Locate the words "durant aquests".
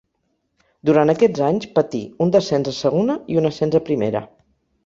0.89-1.43